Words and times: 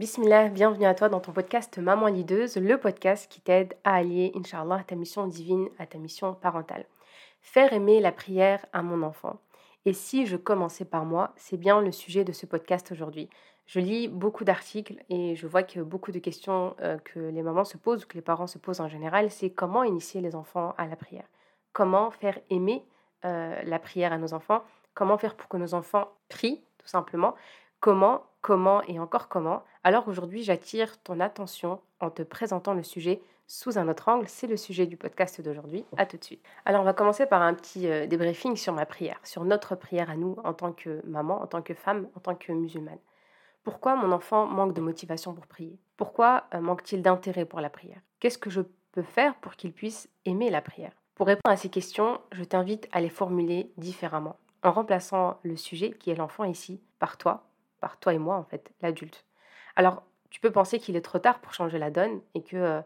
Bismillah, 0.00 0.48
bienvenue 0.48 0.86
à 0.86 0.94
toi 0.94 1.08
dans 1.08 1.20
ton 1.20 1.30
podcast 1.30 1.78
Maman 1.78 2.08
Lideuse, 2.08 2.56
le 2.56 2.78
podcast 2.78 3.30
qui 3.30 3.40
t'aide 3.40 3.76
à 3.84 3.94
allier, 3.94 4.32
Inch'Allah, 4.34 4.82
ta 4.84 4.96
mission 4.96 5.28
divine 5.28 5.68
à 5.78 5.86
ta 5.86 5.98
mission 5.98 6.34
parentale. 6.34 6.84
Faire 7.42 7.72
aimer 7.72 8.00
la 8.00 8.10
prière 8.10 8.66
à 8.72 8.82
mon 8.82 9.04
enfant. 9.04 9.38
Et 9.84 9.92
si 9.92 10.26
je 10.26 10.36
commençais 10.36 10.84
par 10.84 11.04
moi, 11.04 11.32
c'est 11.36 11.56
bien 11.56 11.80
le 11.80 11.92
sujet 11.92 12.24
de 12.24 12.32
ce 12.32 12.44
podcast 12.44 12.90
aujourd'hui. 12.90 13.30
Je 13.66 13.78
lis 13.78 14.08
beaucoup 14.08 14.42
d'articles 14.42 14.96
et 15.10 15.36
je 15.36 15.46
vois 15.46 15.62
que 15.62 15.78
beaucoup 15.78 16.10
de 16.10 16.18
questions 16.18 16.74
euh, 16.80 16.98
que 16.98 17.20
les 17.20 17.42
mamans 17.42 17.64
se 17.64 17.76
posent 17.76 18.02
ou 18.02 18.08
que 18.08 18.16
les 18.16 18.20
parents 18.20 18.48
se 18.48 18.58
posent 18.58 18.80
en 18.80 18.88
général, 18.88 19.30
c'est 19.30 19.50
comment 19.50 19.84
initier 19.84 20.20
les 20.20 20.34
enfants 20.34 20.74
à 20.76 20.88
la 20.88 20.96
prière? 20.96 21.28
Comment 21.72 22.10
faire 22.10 22.40
aimer 22.50 22.84
euh, 23.24 23.62
la 23.62 23.78
prière 23.78 24.12
à 24.12 24.18
nos 24.18 24.34
enfants? 24.34 24.64
Comment 24.94 25.18
faire 25.18 25.36
pour 25.36 25.48
que 25.48 25.56
nos 25.56 25.72
enfants 25.72 26.08
prient, 26.28 26.64
tout 26.78 26.88
simplement? 26.88 27.36
Comment, 27.84 28.22
comment 28.40 28.80
et 28.84 28.98
encore 28.98 29.28
comment. 29.28 29.62
Alors 29.82 30.08
aujourd'hui, 30.08 30.42
j'attire 30.42 30.98
ton 31.02 31.20
attention 31.20 31.82
en 32.00 32.08
te 32.08 32.22
présentant 32.22 32.72
le 32.72 32.82
sujet 32.82 33.20
sous 33.46 33.76
un 33.76 33.90
autre 33.90 34.08
angle. 34.08 34.26
C'est 34.26 34.46
le 34.46 34.56
sujet 34.56 34.86
du 34.86 34.96
podcast 34.96 35.42
d'aujourd'hui. 35.42 35.84
À 35.98 36.06
tout 36.06 36.16
de 36.16 36.24
suite. 36.24 36.42
Alors 36.64 36.80
on 36.80 36.84
va 36.86 36.94
commencer 36.94 37.26
par 37.26 37.42
un 37.42 37.52
petit 37.52 37.86
euh, 37.86 38.06
débriefing 38.06 38.56
sur 38.56 38.72
ma 38.72 38.86
prière, 38.86 39.20
sur 39.22 39.44
notre 39.44 39.74
prière 39.74 40.08
à 40.08 40.16
nous 40.16 40.34
en 40.44 40.54
tant 40.54 40.72
que 40.72 41.02
maman, 41.06 41.42
en 41.42 41.46
tant 41.46 41.60
que 41.60 41.74
femme, 41.74 42.08
en 42.16 42.20
tant 42.20 42.34
que 42.34 42.52
musulmane. 42.52 43.00
Pourquoi 43.64 43.96
mon 43.96 44.12
enfant 44.12 44.46
manque 44.46 44.72
de 44.72 44.80
motivation 44.80 45.34
pour 45.34 45.46
prier? 45.46 45.78
Pourquoi 45.98 46.44
euh, 46.54 46.60
manque-t-il 46.60 47.02
d'intérêt 47.02 47.44
pour 47.44 47.60
la 47.60 47.68
prière? 47.68 48.00
Qu'est-ce 48.18 48.38
que 48.38 48.48
je 48.48 48.62
peux 48.92 49.02
faire 49.02 49.34
pour 49.34 49.56
qu'il 49.56 49.74
puisse 49.74 50.08
aimer 50.24 50.48
la 50.48 50.62
prière? 50.62 50.92
Pour 51.16 51.26
répondre 51.26 51.52
à 51.52 51.58
ces 51.58 51.68
questions, 51.68 52.18
je 52.32 52.44
t'invite 52.44 52.88
à 52.92 53.02
les 53.02 53.10
formuler 53.10 53.72
différemment, 53.76 54.38
en 54.62 54.72
remplaçant 54.72 55.38
le 55.42 55.56
sujet 55.58 55.90
qui 55.90 56.10
est 56.10 56.16
l'enfant 56.16 56.44
ici 56.44 56.80
par 56.98 57.18
toi, 57.18 57.44
toi 58.00 58.14
et 58.14 58.18
moi 58.18 58.36
en 58.36 58.44
fait, 58.44 58.72
l'adulte. 58.82 59.24
Alors, 59.76 60.02
tu 60.30 60.40
peux 60.40 60.50
penser 60.50 60.78
qu'il 60.78 60.96
est 60.96 61.00
trop 61.00 61.18
tard 61.18 61.40
pour 61.40 61.54
changer 61.54 61.78
la 61.78 61.90
donne 61.90 62.20
et 62.34 62.42
que 62.42 62.56
euh, 62.56 62.80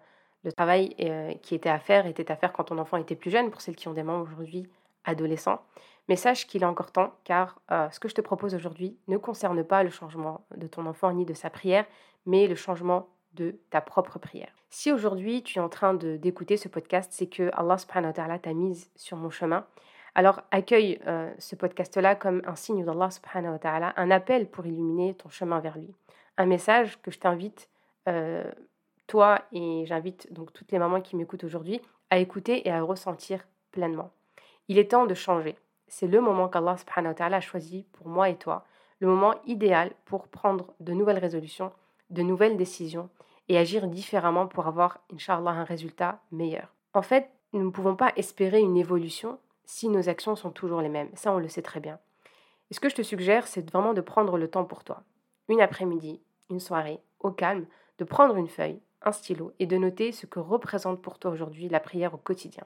le 0.45 0.53
travail 0.53 0.95
euh, 1.01 1.33
qui 1.43 1.55
était 1.55 1.71
à 1.71 1.79
faire 1.79 2.07
était 2.07 2.31
à 2.31 2.37
faire 2.37 2.53
quand 2.53 2.65
ton 2.65 2.79
enfant 2.79 2.97
était 2.99 3.17
plus 3.17 3.31
jeune, 3.31 3.51
pour 3.51 3.61
celles 3.61 3.77
qui 3.77 3.89
ont 3.89 3.95
des 3.95 4.03
membres 4.03 4.27
aujourd'hui 4.27 4.69
adolescents. 5.05 5.63
Mais 6.09 6.17
sache 6.17 6.47
qu'il 6.47 6.63
est 6.63 6.67
encore 6.67 6.93
temps, 6.93 7.15
car 7.25 7.61
euh, 7.71 7.89
ce 7.91 8.01
que 8.01 8.09
je 8.09 8.15
te 8.15 8.21
propose 8.21 8.55
aujourd'hui 8.55 8.99
ne 9.09 9.17
concerne 9.17 9.63
pas 9.65 9.83
le 9.83 9.91
changement 9.91 10.45
de 10.57 10.67
ton 10.67 10.87
enfant 10.87 11.13
ni 11.13 11.25
de 11.25 11.35
sa 11.35 11.51
prière, 11.51 11.87
mais 12.27 12.47
le 12.47 12.55
changement 12.55 13.09
de 13.35 13.59
ta 13.71 13.81
propre 13.81 14.19
prière. 14.19 14.53
Si 14.71 14.93
aujourd'hui 14.93 15.43
tu 15.43 15.59
es 15.59 15.63
en 15.63 15.69
train 15.69 15.95
d'écouter 15.95 16.57
ce 16.57 16.69
podcast, 16.69 17.11
c'est 17.15 17.29
que 17.29 17.51
Allah 17.55 17.79
subhanahu 17.79 18.11
wa 18.11 18.13
ta'ala 18.13 18.39
t'a 18.39 18.53
mise 18.53 18.91
sur 18.97 19.17
mon 19.17 19.31
chemin. 19.31 19.67
Alors 20.19 20.41
accueille 20.51 20.99
euh, 21.07 21.33
ce 21.39 21.55
podcast-là 21.55 22.17
comme 22.17 22.43
un 22.45 22.57
signe 22.57 22.85
d'Allah 22.85 23.09
subhanahu 23.09 23.53
wa 23.53 23.59
ta'ala, 23.61 23.95
un 23.97 24.11
appel 24.11 24.51
pour 24.51 24.67
illuminer 24.67 25.15
ton 25.15 25.29
chemin 25.29 25.61
vers 25.61 25.79
lui. 25.79 25.95
Un 26.39 26.47
message 26.47 27.01
que 27.03 27.13
je 27.13 27.21
t'invite, 27.21 27.69
euh, 28.09 28.43
toi 29.07 29.43
et 29.53 29.85
j'invite 29.87 30.33
donc 30.33 30.53
toutes 30.53 30.73
les 30.73 30.81
mamans 30.81 31.01
qui 31.01 31.15
m'écoutent 31.15 31.45
aujourd'hui, 31.45 31.81
à 32.11 32.19
écouter 32.19 32.67
et 32.67 32.73
à 32.73 32.83
ressentir 32.83 33.47
pleinement. 33.71 34.11
Il 34.67 34.77
est 34.79 34.91
temps 34.91 35.07
de 35.07 35.15
changer 35.15 35.55
c'est 35.87 36.09
le 36.09 36.21
moment 36.21 36.49
qu'Allah 36.49 36.77
subhanahu 36.77 37.13
wa 37.13 37.15
ta'ala 37.15 37.37
a 37.37 37.41
choisi 37.41 37.87
pour 37.93 38.09
moi 38.09 38.29
et 38.29 38.35
toi, 38.35 38.65
le 38.99 39.07
moment 39.07 39.37
idéal 39.47 39.93
pour 40.05 40.27
prendre 40.27 40.75
de 40.81 40.95
nouvelles 40.95 41.21
résolutions, 41.21 41.71
de 42.11 42.23
nouvelles 42.23 42.57
décisions 42.57 43.09
et 43.49 43.57
agir 43.57 43.87
différemment 43.87 44.49
pour 44.49 44.67
avoir, 44.67 44.99
inshallah, 45.15 45.53
un 45.53 45.63
résultat 45.63 46.21
meilleur. 46.33 46.75
En 46.93 47.03
fait, 47.03 47.31
nous 47.53 47.63
ne 47.63 47.71
pouvons 47.71 47.95
pas 47.95 48.13
espérer 48.17 48.59
une 48.59 48.77
évolution 48.77 49.39
si 49.69 49.89
nos 49.89 50.09
actions 50.09 50.35
sont 50.35 50.51
toujours 50.51 50.81
les 50.81 50.89
mêmes. 50.89 51.11
Ça, 51.15 51.33
on 51.33 51.39
le 51.39 51.49
sait 51.49 51.63
très 51.63 51.79
bien. 51.79 52.01
Et 52.71 52.75
ce 52.75 52.81
que 52.81 52.89
je 52.89 52.97
te 52.97 53.03
suggère, 53.03 53.47
c'est 53.47 53.71
vraiment 53.71 53.95
de 53.95 54.01
prendre 54.01 54.37
le 54.37 54.51
temps 54.51 54.65
pour 54.65 54.83
toi. 54.83 55.05
Une 55.49 55.61
après-midi, 55.61 56.21
une 56.51 56.59
soirée, 56.59 56.99
au 57.21 57.31
calme, 57.31 57.67
de 57.99 58.05
prendre 58.05 58.37
une 58.37 58.49
feuille, 58.49 58.81
un 59.03 59.13
stylo 59.13 59.53
et 59.61 59.67
de 59.67 59.77
noter 59.77 60.11
ce 60.11 60.27
que 60.27 60.41
représente 60.41 61.01
pour 61.01 61.19
toi 61.19 61.31
aujourd'hui 61.31 61.69
la 61.69 61.81
prière 61.81 62.15
au 62.15 62.19
quotidien 62.19 62.65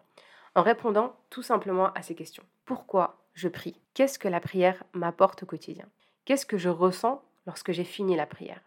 en 0.54 0.62
répondant 0.62 1.16
tout 1.30 1.42
simplement 1.42 1.92
à 1.92 2.02
ces 2.02 2.14
questions. 2.14 2.44
Pourquoi 2.64 3.18
je 3.34 3.48
prie? 3.48 3.80
Qu'est-ce 3.94 4.18
que 4.18 4.28
la 4.28 4.40
prière 4.40 4.84
m'apporte 4.92 5.42
au 5.42 5.46
quotidien? 5.46 5.86
Qu'est-ce 6.24 6.46
que 6.46 6.58
je 6.58 6.68
ressens 6.68 7.22
lorsque 7.46 7.72
j'ai 7.72 7.84
fini 7.84 8.16
la 8.16 8.26
prière? 8.26 8.60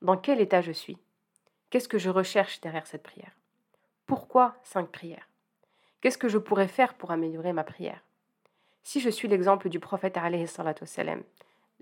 Dans 0.00 0.16
quel 0.16 0.40
état 0.40 0.60
je 0.60 0.72
suis? 0.72 0.98
Qu'est-ce 1.70 1.88
que 1.88 1.98
je 1.98 2.10
recherche 2.10 2.60
derrière 2.60 2.86
cette 2.86 3.02
prière? 3.02 3.32
Pourquoi 4.06 4.54
cinq 4.62 4.90
prières? 4.90 5.28
Qu'est-ce 6.02 6.18
que 6.18 6.28
je 6.28 6.38
pourrais 6.38 6.66
faire 6.66 6.94
pour 6.94 7.12
améliorer 7.12 7.52
ma 7.52 7.62
prière? 7.62 8.02
Si 8.82 8.98
je 9.00 9.08
suis 9.08 9.28
l'exemple 9.28 9.68
du 9.68 9.78
prophète 9.78 10.18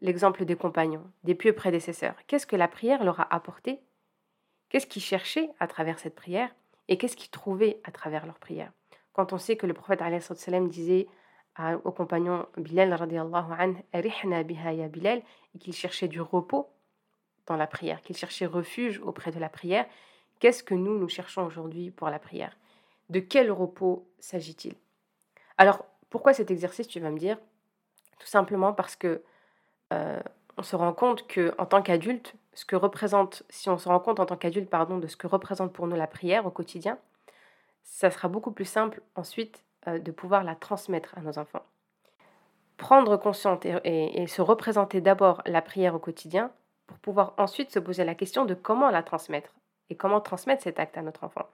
l'exemple 0.02 0.44
des 0.44 0.56
compagnons, 0.56 1.10
des 1.24 1.34
pieux 1.34 1.54
prédécesseurs, 1.54 2.14
qu'est-ce 2.26 2.46
que 2.46 2.54
la 2.54 2.68
prière 2.68 3.02
leur 3.02 3.18
a 3.20 3.34
apporté? 3.34 3.80
Qu'est-ce 4.68 4.86
qu'ils 4.86 5.00
cherchaient 5.00 5.48
à 5.58 5.66
travers 5.66 5.98
cette 5.98 6.14
prière? 6.14 6.54
Et 6.88 6.98
qu'est-ce 6.98 7.16
qu'ils 7.16 7.30
trouvaient 7.30 7.80
à 7.84 7.92
travers 7.92 8.26
leur 8.26 8.38
prière? 8.38 8.70
Quand 9.14 9.32
on 9.32 9.38
sait 9.38 9.56
que 9.56 9.66
le 9.66 9.72
prophète 9.72 10.02
disait 10.68 11.06
au 11.84 11.90
compagnon 11.90 12.46
Bilal 12.58 12.90
Bilal 14.90 15.22
et 15.54 15.58
qu'il 15.58 15.72
cherchait 15.72 16.08
du 16.08 16.20
repos 16.20 16.68
dans 17.46 17.56
la 17.56 17.66
prière, 17.66 18.02
qu'il 18.02 18.18
cherchait 18.18 18.44
refuge 18.44 19.00
auprès 19.02 19.32
de 19.32 19.40
la 19.40 19.48
prière, 19.48 19.86
qu'est-ce 20.40 20.62
que 20.62 20.74
nous, 20.74 20.98
nous 20.98 21.08
cherchons 21.08 21.46
aujourd'hui 21.46 21.90
pour 21.90 22.10
la 22.10 22.18
prière? 22.18 22.54
De 23.10 23.20
quel 23.20 23.50
repos 23.50 24.08
s'agit-il? 24.18 24.74
Alors, 25.58 25.84
pourquoi 26.08 26.32
cet 26.32 26.50
exercice, 26.50 26.88
tu 26.88 27.00
vas 27.00 27.10
me 27.10 27.18
dire? 27.18 27.38
Tout 28.18 28.26
simplement 28.26 28.72
parce 28.72 28.96
que 28.96 29.22
euh, 29.92 30.20
on 30.56 30.62
se 30.62 30.76
rend 30.76 30.92
compte 30.92 31.26
que 31.26 31.54
en 31.58 31.66
tant 31.66 31.82
qu'adulte, 31.82 32.34
ce 32.54 32.64
que 32.64 32.76
représente, 32.76 33.42
si 33.50 33.68
on 33.68 33.78
se 33.78 33.88
rend 33.88 34.00
compte 34.00 34.20
en 34.20 34.26
tant 34.26 34.36
qu'adulte, 34.36 34.70
pardon, 34.70 34.98
de 34.98 35.06
ce 35.06 35.16
que 35.16 35.26
représente 35.26 35.72
pour 35.72 35.86
nous 35.86 35.96
la 35.96 36.06
prière 36.06 36.46
au 36.46 36.50
quotidien, 36.50 36.98
ça 37.82 38.10
sera 38.10 38.28
beaucoup 38.28 38.52
plus 38.52 38.64
simple 38.64 39.02
ensuite 39.16 39.64
euh, 39.88 39.98
de 39.98 40.10
pouvoir 40.10 40.44
la 40.44 40.54
transmettre 40.54 41.16
à 41.16 41.20
nos 41.20 41.38
enfants. 41.38 41.64
Prendre 42.76 43.16
conscience 43.16 43.60
et, 43.84 44.26
se 44.26 44.40
représenter 44.40 45.00
d'abord 45.00 45.42
la 45.44 45.60
prière 45.60 45.94
au 45.94 45.98
quotidien 45.98 46.50
pour 46.86 46.98
pouvoir 46.98 47.34
ensuite 47.36 47.70
se 47.70 47.78
poser 47.78 48.04
la 48.04 48.14
question 48.14 48.46
de 48.46 48.54
comment 48.54 48.90
la 48.90 49.02
transmettre 49.02 49.50
et 49.90 49.96
comment 49.96 50.20
transmettre 50.20 50.62
cet 50.62 50.78
acte 50.80 50.96
à 50.96 51.02
notre 51.02 51.24
enfant. 51.24 51.46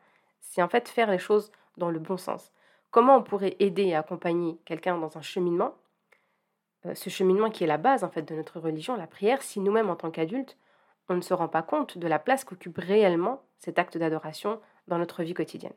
C'est 0.48 0.62
en 0.62 0.68
fait 0.68 0.88
faire 0.88 1.10
les 1.10 1.18
choses 1.18 1.52
dans 1.76 1.90
le 1.90 1.98
bon 1.98 2.16
sens. 2.16 2.52
Comment 2.90 3.16
on 3.16 3.22
pourrait 3.22 3.56
aider 3.58 3.84
et 3.84 3.94
accompagner 3.94 4.58
quelqu'un 4.64 4.96
dans 4.96 5.18
un 5.18 5.22
cheminement, 5.22 5.74
euh, 6.86 6.94
ce 6.94 7.10
cheminement 7.10 7.50
qui 7.50 7.64
est 7.64 7.66
la 7.66 7.78
base 7.78 8.04
en 8.04 8.10
fait 8.10 8.22
de 8.22 8.34
notre 8.34 8.58
religion, 8.60 8.96
la 8.96 9.06
prière, 9.06 9.42
si 9.42 9.60
nous-mêmes 9.60 9.90
en 9.90 9.96
tant 9.96 10.10
qu'adultes, 10.10 10.56
on 11.08 11.14
ne 11.14 11.20
se 11.20 11.34
rend 11.34 11.48
pas 11.48 11.62
compte 11.62 11.98
de 11.98 12.08
la 12.08 12.18
place 12.18 12.44
qu'occupe 12.44 12.78
réellement 12.78 13.42
cet 13.58 13.78
acte 13.78 13.98
d'adoration 13.98 14.60
dans 14.88 14.98
notre 14.98 15.22
vie 15.22 15.34
quotidienne. 15.34 15.74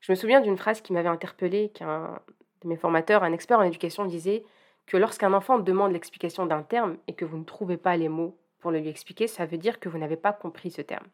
Je 0.00 0.12
me 0.12 0.16
souviens 0.16 0.40
d'une 0.40 0.56
phrase 0.56 0.80
qui 0.80 0.92
m'avait 0.92 1.08
interpellée, 1.08 1.70
qu'un 1.70 2.20
de 2.62 2.68
mes 2.68 2.76
formateurs, 2.76 3.22
un 3.22 3.32
expert 3.32 3.58
en 3.58 3.62
éducation, 3.62 4.04
disait 4.04 4.44
que 4.86 4.96
lorsqu'un 4.96 5.32
enfant 5.32 5.58
demande 5.58 5.92
l'explication 5.92 6.46
d'un 6.46 6.62
terme 6.62 6.96
et 7.06 7.14
que 7.14 7.24
vous 7.24 7.38
ne 7.38 7.44
trouvez 7.44 7.76
pas 7.76 7.96
les 7.96 8.08
mots 8.08 8.38
pour 8.60 8.70
le 8.70 8.78
lui 8.78 8.88
expliquer, 8.88 9.26
ça 9.26 9.46
veut 9.46 9.58
dire 9.58 9.80
que 9.80 9.88
vous 9.88 9.98
n'avez 9.98 10.16
pas 10.16 10.32
compris 10.32 10.70
ce 10.70 10.82
terme. 10.82 11.06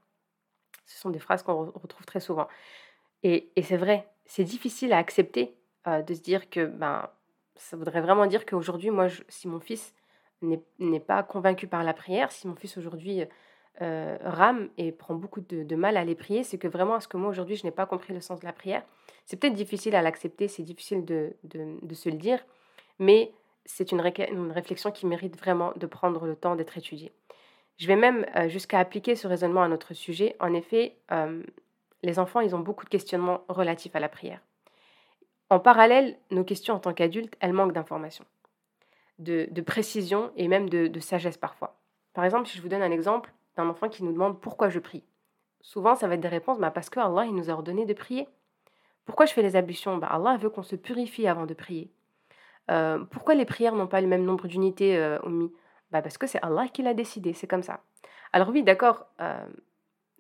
Ce 0.86 0.98
sont 0.98 1.10
des 1.10 1.18
phrases 1.18 1.42
qu'on 1.42 1.70
retrouve 1.72 2.06
très 2.06 2.20
souvent. 2.20 2.48
Et, 3.22 3.50
c'est 3.62 3.76
vrai, 3.76 4.08
c'est 4.24 4.44
difficile 4.44 4.92
à 4.92 4.98
accepter 4.98 5.54
euh, 5.86 6.02
de 6.02 6.14
se 6.14 6.20
dire 6.20 6.48
que 6.48 6.66
ben, 6.66 7.08
ça 7.56 7.76
voudrait 7.76 8.00
vraiment 8.00 8.26
dire 8.26 8.46
qu'aujourd'hui, 8.46 8.90
moi, 8.90 9.08
si 9.28 9.48
mon 9.48 9.60
fils 9.60 9.94
n'est 10.42 11.00
pas 11.00 11.22
convaincu 11.22 11.66
par 11.66 11.82
la 11.82 11.94
prière, 11.94 12.30
si 12.30 12.46
mon 12.46 12.54
fils 12.54 12.76
aujourd'hui 12.76 13.24
euh, 13.82 14.16
rame 14.22 14.70
et 14.78 14.90
prend 14.90 15.14
beaucoup 15.14 15.42
de, 15.42 15.74
mal 15.74 15.96
à 15.96 16.04
les 16.04 16.14
prier, 16.14 16.44
c'est 16.44 16.56
que 16.56 16.68
vraiment, 16.68 16.96
est-ce 16.96 17.08
que 17.08 17.18
moi 17.18 17.28
aujourd'hui, 17.28 17.56
je 17.56 17.64
n'ai 17.64 17.70
pas 17.70 17.84
compris 17.84 18.14
le 18.14 18.20
sens 18.20 18.40
de 18.40 18.46
la 18.46 18.52
prière? 18.52 18.82
C'est 19.26 19.38
peut-être 19.38 19.54
difficile 19.54 19.94
à 19.94 20.02
l'accepter, 20.02 20.48
c'est 20.48 20.62
difficile 20.62 21.04
de, 21.04 21.34
se 21.92 22.08
le 22.08 22.16
dire, 22.16 22.44
mais 22.98 23.32
c'est 23.64 23.92
une, 23.92 24.00
réflexion 24.00 24.90
qui 24.92 25.06
mérite 25.06 25.36
vraiment 25.36 25.72
de 25.76 25.86
prendre 25.86 26.26
le 26.26 26.36
temps 26.36 26.56
d'être 26.56 26.78
étudiée. 26.78 27.12
Je 27.78 27.86
vais 27.86 27.96
même 27.96 28.26
euh, 28.36 28.48
jusqu'à 28.48 28.78
appliquer 28.78 29.16
ce 29.16 29.26
raisonnement 29.26 29.62
à 29.62 29.68
notre 29.68 29.94
sujet. 29.94 30.36
En 30.40 30.54
effet, 30.54 30.96
euh, 31.12 31.42
les 32.02 32.18
enfants, 32.18 32.40
ils 32.40 32.54
ont 32.54 32.60
beaucoup 32.60 32.84
de 32.84 32.90
questionnements 32.90 33.42
relatifs 33.48 33.94
à 33.94 34.00
la 34.00 34.08
prière. 34.08 34.40
En 35.50 35.60
parallèle, 35.60 36.16
nos 36.30 36.44
questions 36.44 36.74
en 36.74 36.78
tant 36.78 36.92
qu'adultes, 36.92 37.36
elles 37.40 37.52
manquent 37.52 37.72
d'informations, 37.72 38.24
de, 39.18 39.60
précision 39.60 40.32
et 40.36 40.48
même 40.48 40.68
de, 40.68 41.00
sagesse 41.00 41.36
parfois. 41.36 41.76
Par 42.14 42.24
exemple, 42.24 42.48
si 42.48 42.56
je 42.56 42.62
vous 42.62 42.68
donne 42.68 42.82
un 42.82 42.90
exemple, 42.90 43.32
d'un 43.56 43.68
enfant 43.68 43.88
qui 43.88 44.02
nous 44.02 44.12
demande 44.12 44.40
pourquoi 44.40 44.70
je 44.70 44.78
prie? 44.80 45.04
Souvent, 45.60 45.94
ça 45.94 46.08
va 46.08 46.14
être 46.14 46.20
des 46.20 46.28
réponses 46.28 46.58
bah 46.58 46.70
parce 46.70 46.90
que 46.90 47.00
Allah 47.00 47.24
il 47.26 47.34
nous 47.34 47.50
a 47.50 47.52
ordonné 47.52 47.86
de 47.86 47.94
prier. 47.94 48.28
Pourquoi 49.04 49.26
je 49.26 49.32
fais 49.32 49.42
les 49.42 49.56
ablutions? 49.56 49.96
Bah 49.96 50.08
Allah 50.08 50.36
veut 50.36 50.50
qu'on 50.50 50.62
se 50.62 50.76
purifie 50.76 51.26
avant 51.26 51.46
de 51.46 51.54
prier. 51.54 51.90
Euh, 52.70 53.04
pourquoi 53.10 53.34
les 53.34 53.44
prières 53.44 53.74
n'ont 53.74 53.86
pas 53.86 54.00
le 54.00 54.06
même 54.06 54.24
nombre 54.24 54.48
d'unités 54.48 54.96
euh, 54.96 55.18
bah 55.96 56.02
Parce 56.02 56.18
que 56.18 56.26
c'est 56.26 56.42
Allah 56.42 56.68
qui 56.68 56.82
l'a 56.82 56.94
décidé, 56.94 57.32
c'est 57.32 57.46
comme 57.46 57.62
ça. 57.62 57.80
Alors 58.32 58.48
oui, 58.50 58.62
d'accord, 58.62 59.06
euh, 59.20 59.46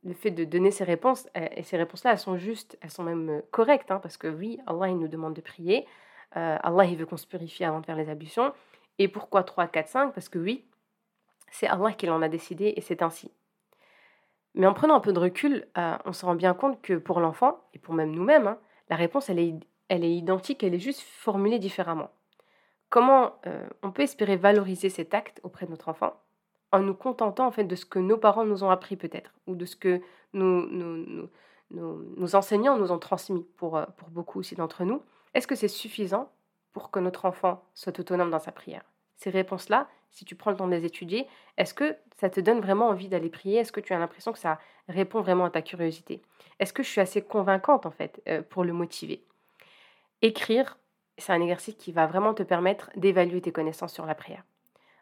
le 0.04 0.14
fait 0.14 0.30
de 0.30 0.44
donner 0.44 0.70
ces 0.70 0.84
réponses, 0.84 1.28
et 1.34 1.62
ces 1.62 1.76
réponses-là, 1.76 2.12
elles 2.12 2.18
sont 2.18 2.36
justes, 2.36 2.78
elles 2.80 2.90
sont 2.90 3.02
même 3.02 3.42
correctes, 3.50 3.90
hein, 3.90 3.98
parce 4.00 4.16
que 4.16 4.28
oui, 4.28 4.60
Allah 4.66 4.88
il 4.88 4.98
nous 4.98 5.08
demande 5.08 5.34
de 5.34 5.40
prier, 5.40 5.86
Allah 6.32 6.84
il 6.84 6.96
veut 6.96 7.06
qu'on 7.06 7.16
se 7.16 7.26
purifie 7.26 7.64
avant 7.64 7.80
de 7.80 7.86
faire 7.86 7.96
les 7.96 8.10
ablutions. 8.10 8.52
Et 8.98 9.08
pourquoi 9.08 9.42
3, 9.42 9.66
4, 9.66 9.88
5 9.88 10.14
Parce 10.14 10.28
que 10.28 10.38
oui, 10.38 10.64
c'est 11.50 11.66
Allah 11.66 11.92
qui 11.92 12.06
l'en 12.06 12.22
a 12.22 12.28
décidé 12.28 12.74
et 12.76 12.80
c'est 12.80 13.02
ainsi. 13.02 13.30
Mais 14.54 14.66
en 14.66 14.72
prenant 14.72 14.96
un 14.96 15.00
peu 15.00 15.12
de 15.12 15.18
recul, 15.18 15.66
euh, 15.76 15.96
on 16.06 16.12
se 16.12 16.24
rend 16.24 16.34
bien 16.34 16.54
compte 16.54 16.80
que 16.80 16.94
pour 16.94 17.20
l'enfant, 17.20 17.60
et 17.74 17.78
pour 17.78 17.94
même 17.94 18.10
nous-mêmes, 18.10 18.46
hein, 18.46 18.58
la 18.88 18.96
réponse, 18.96 19.28
elle 19.28 19.38
est, 19.38 19.54
elle 19.88 20.02
est 20.02 20.14
identique, 20.14 20.64
elle 20.64 20.74
est 20.74 20.78
juste 20.78 21.02
formulée 21.02 21.58
différemment. 21.58 22.10
Comment 22.88 23.34
euh, 23.46 23.66
on 23.82 23.90
peut 23.90 24.02
espérer 24.02 24.36
valoriser 24.36 24.88
cet 24.88 25.14
acte 25.14 25.40
auprès 25.42 25.66
de 25.66 25.70
notre 25.70 25.88
enfant 25.88 26.14
en 26.72 26.80
nous 26.80 26.94
contentant 26.94 27.46
en 27.46 27.50
fait 27.50 27.64
de 27.64 27.76
ce 27.76 27.86
que 27.86 27.98
nos 27.98 28.18
parents 28.18 28.44
nous 28.44 28.64
ont 28.64 28.70
appris 28.70 28.96
peut-être, 28.96 29.32
ou 29.46 29.54
de 29.54 29.64
ce 29.64 29.76
que 29.76 30.00
nos, 30.32 30.66
nos, 31.70 32.34
enseignants 32.34 32.76
nous 32.76 32.92
ont 32.92 32.98
transmis 32.98 33.46
pour, 33.56 33.76
euh, 33.76 33.84
pour 33.96 34.08
beaucoup 34.10 34.40
aussi 34.40 34.54
d'entre 34.54 34.84
nous. 34.84 35.02
Est-ce 35.34 35.46
que 35.46 35.54
c'est 35.54 35.68
suffisant 35.68 36.30
pour 36.72 36.90
que 36.90 36.98
notre 36.98 37.24
enfant 37.24 37.62
soit 37.74 37.98
autonome 37.98 38.30
dans 38.30 38.38
sa 38.38 38.52
prière? 38.52 38.82
Ces 39.16 39.30
réponses-là, 39.30 39.88
si 40.10 40.24
tu 40.24 40.34
prends 40.34 40.50
le 40.50 40.56
temps 40.56 40.66
de 40.66 40.74
les 40.74 40.84
étudier, 40.84 41.26
est-ce 41.56 41.74
que 41.74 41.96
ça 42.16 42.30
te 42.30 42.40
donne 42.40 42.60
vraiment 42.60 42.88
envie 42.88 43.08
d'aller 43.08 43.30
prier? 43.30 43.60
Est-ce 43.60 43.72
que 43.72 43.80
tu 43.80 43.92
as 43.92 43.98
l'impression 43.98 44.32
que 44.32 44.38
ça 44.38 44.58
répond 44.88 45.20
vraiment 45.20 45.46
à 45.46 45.50
ta 45.50 45.62
curiosité? 45.62 46.22
Est-ce 46.58 46.72
que 46.72 46.82
je 46.82 46.88
suis 46.88 47.00
assez 47.00 47.22
convaincante 47.22 47.86
en 47.86 47.90
fait 47.90 48.22
euh, 48.28 48.42
pour 48.42 48.64
le 48.64 48.72
motiver? 48.72 49.24
Écrire, 50.22 50.78
c'est 51.18 51.32
un 51.32 51.40
exercice 51.40 51.74
qui 51.76 51.92
va 51.92 52.06
vraiment 52.06 52.34
te 52.34 52.42
permettre 52.42 52.90
d'évaluer 52.96 53.40
tes 53.40 53.52
connaissances 53.52 53.92
sur 53.92 54.06
la 54.06 54.14
prière. 54.14 54.44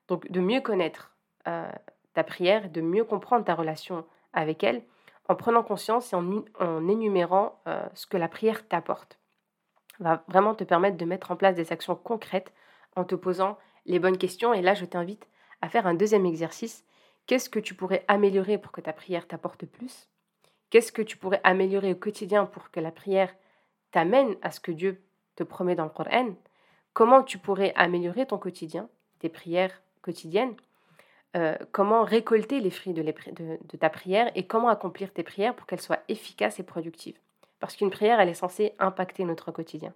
Donc 0.08 0.30
de 0.30 0.40
mieux 0.40 0.60
connaître 0.60 1.14
euh, 1.48 1.70
ta 2.12 2.24
prière, 2.24 2.70
de 2.70 2.80
mieux 2.80 3.04
comprendre 3.04 3.44
ta 3.44 3.54
relation 3.54 4.04
avec 4.32 4.62
elle, 4.62 4.82
en 5.28 5.34
prenant 5.34 5.62
conscience 5.62 6.12
et 6.12 6.16
en, 6.16 6.88
énumérant 6.88 7.60
euh, 7.66 7.86
ce 7.94 8.06
que 8.06 8.16
la 8.16 8.28
prière 8.28 8.66
t'apporte. 8.68 9.18
Va 10.00 10.24
vraiment 10.28 10.54
te 10.54 10.64
permettre 10.64 10.96
de 10.96 11.04
mettre 11.04 11.30
en 11.30 11.36
place 11.36 11.54
des 11.54 11.72
actions 11.72 11.96
concrètes 11.96 12.52
en 12.96 13.04
te 13.04 13.14
posant 13.14 13.58
les 13.86 13.98
bonnes 13.98 14.18
questions. 14.18 14.52
Et 14.52 14.60
là, 14.62 14.74
je 14.74 14.84
t'invite 14.84 15.26
à 15.62 15.68
faire 15.68 15.86
un 15.86 15.94
deuxième 15.94 16.26
exercice. 16.26 16.84
Qu'est-ce 17.26 17.48
que 17.48 17.60
tu 17.60 17.74
pourrais 17.74 18.04
améliorer 18.08 18.58
pour 18.58 18.72
que 18.72 18.80
ta 18.80 18.92
prière 18.92 19.26
t'apporte 19.26 19.64
plus? 19.66 20.08
Qu'est-ce 20.70 20.92
que 20.92 21.02
tu 21.02 21.16
pourrais 21.16 21.40
améliorer 21.44 21.92
au 21.92 21.96
quotidien 21.96 22.44
pour 22.44 22.70
que 22.70 22.80
la 22.80 22.90
prière 22.90 23.34
t'amène 23.92 24.36
à 24.42 24.50
ce 24.50 24.60
que 24.60 24.72
Dieu 24.72 25.04
te 25.36 25.42
promet 25.42 25.74
dans 25.74 25.84
le 25.84 25.90
Coran 25.90 26.34
Comment 26.92 27.22
tu 27.22 27.38
pourrais 27.38 27.72
améliorer 27.76 28.26
ton 28.26 28.38
quotidien, 28.38 28.88
tes 29.18 29.28
prières 29.28 29.82
quotidiennes 30.02 30.54
euh, 31.36 31.56
comment 31.72 32.04
récolter 32.04 32.60
les 32.60 32.70
fruits 32.70 32.92
de, 32.92 33.02
de, 33.02 33.76
ta 33.76 33.90
prière 33.90 34.30
et 34.36 34.46
comment 34.46 34.68
accomplir 34.68 35.12
tes 35.12 35.24
prières 35.24 35.52
pour 35.52 35.66
qu'elles 35.66 35.80
soient 35.80 35.98
efficaces 36.08 36.60
et 36.60 36.62
productives. 36.62 37.18
Parce 37.58 37.74
qu'une 37.74 37.90
prière, 37.90 38.20
elle 38.20 38.28
est 38.28 38.34
censée 38.34 38.72
impacter 38.78 39.24
notre 39.24 39.50
quotidien. 39.50 39.92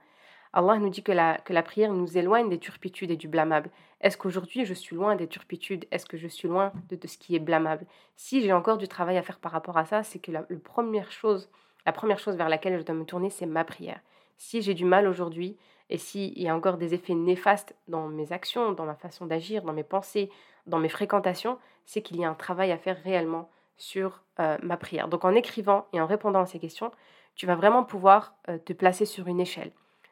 Allah 0.52 0.79
nous 0.79 0.88
dit 0.88 1.05
que 1.05 1.12
la, 1.12 1.38
que 1.38 1.52
la 1.52 1.62
prière 1.62 1.93
nous 1.93 2.19
éloigne 2.19 2.49
des 2.49 2.58
turpitudes 2.58 3.12
et 3.12 3.17
du 3.17 3.29
blâmable. 3.29 3.70
Est-ce 4.00 4.17
qu'aujourd'hui 4.17 4.64
je 4.64 4.75
suis 4.75 4.96
loin 4.96 5.14
des 5.14 5.29
turpitudes? 5.29 5.87
Est-ce 5.93 6.06
que 6.06 6.17
je 6.17 6.26
suis 6.26 6.49
loin 6.49 6.73
de, 6.88 7.06
ce 7.06 7.19
qui 7.19 7.37
est 7.37 7.41
blâmable? 7.41 7.87
Si 8.17 8.41
j'ai 8.41 8.52
encore 8.52 8.79
du 8.79 8.88
travail 8.88 9.17
à 9.17 9.23
faire 9.23 9.38
par 9.38 9.52
rapport 9.52 9.76
à 9.76 9.84
ça, 9.84 10.02
c'est 10.02 10.19
que 10.19 10.32
la, 10.32 10.43
première 10.64 11.12
chose, 11.12 11.49
la 11.87 11.93
première 11.93 12.19
chose 12.19 12.37
vers 12.37 12.49
laquelle 12.49 12.79
je 12.79 12.84
dois 12.84 12.94
me 12.96 13.05
tourner, 13.05 13.31
c'est 13.31 13.46
ma 13.46 13.64
prière. 13.64 14.00
Si 14.38 14.62
j'ai 14.62 14.75
du 14.75 14.85
mal 14.85 15.06
aujourd'hui, 15.06 15.56
et 15.90 15.99
s'il 15.99 16.38
y 16.40 16.49
a 16.49 16.55
encore 16.55 16.76
des 16.76 16.94
effets 16.94 17.14
néfastes 17.14 17.75
dans 17.88 18.08
mes 18.08 18.32
actions, 18.32 18.73
dans 18.73 18.85
ma 18.85 18.94
façon 18.94 19.26
d'agir, 19.26 19.62
dans 19.62 19.73
mes 19.73 19.85
pensées, 19.85 20.31
dans 20.67 20.79
mes 20.79 20.88
fréquentations, 20.88 21.58
c'est 21.87 22.02
qu'il 22.02 22.19
y 22.19 22.25
a 22.25 22.31
un 22.31 22.35
travail 22.35 22.73
à 22.73 22.79
faire 22.79 23.02
réellement 23.02 23.50
sur 23.76 24.23
euh, 24.40 24.58
ma 24.62 24.76
prière. 24.76 25.08
Donc 25.08 25.25
en 25.25 25.35
écrivant 25.35 25.87
et 25.93 26.00
en 26.00 26.06
répondant 26.06 26.40
à 26.40 26.46
ces 26.46 26.58
questions, 26.58 26.90
tu 27.35 27.46
vas 27.46 27.56
vraiment 27.56 27.85
pouvoir 27.85 28.35
euh, 28.49 28.58
te 28.58 28.73
placer 28.73 29.06
sur 29.06 29.29
une 29.29 29.40
échelle, 29.40 29.70